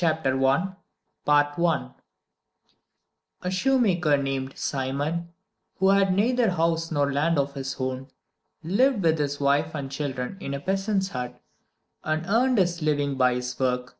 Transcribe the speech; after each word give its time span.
WHAT 0.00 0.24
MEN 0.24 0.40
LIVE 0.40 0.74
BY 1.24 1.86
A 3.42 3.50
shoemaker 3.52 4.16
named 4.16 4.58
Simon, 4.58 5.32
who 5.76 5.90
had 5.90 6.12
neither 6.12 6.50
house 6.50 6.90
nor 6.90 7.12
land 7.12 7.38
of 7.38 7.54
his 7.54 7.76
own, 7.78 8.08
lived 8.64 9.04
with 9.04 9.20
his 9.20 9.38
wife 9.38 9.72
and 9.76 9.92
children 9.92 10.36
in 10.40 10.54
a 10.54 10.60
peasant's 10.60 11.10
hut, 11.10 11.40
and 12.02 12.26
earned 12.26 12.58
his 12.58 12.82
living 12.82 13.14
by 13.16 13.36
his 13.36 13.56
work. 13.60 13.96